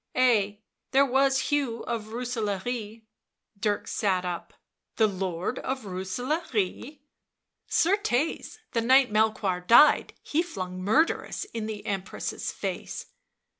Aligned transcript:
"Ay, 0.15 0.57
there 0.93 1.05
was 1.05 1.51
Hugh 1.51 1.83
of 1.83 2.05
Rooselaare." 2.05 3.03
Dirk 3.59 3.87
sat 3.87 4.25
up." 4.25 4.51
The 4.97 5.05
Lord 5.05 5.59
of 5.59 5.83
Rooselaare 5.85 6.47
V" 6.51 7.03
Certes, 7.83 8.57
the 8.71 8.81
night 8.81 9.11
Melchoir 9.13 9.61
died 9.61 10.13
he 10.23 10.41
flung 10.41 10.81
* 10.83 10.83
Murderess 10.83 11.43
V 11.43 11.49
in 11.55 11.65
the 11.67 11.85
Empress's 11.85 12.51
face." 12.51 13.11